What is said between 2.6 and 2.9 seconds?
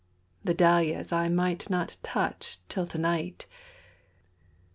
till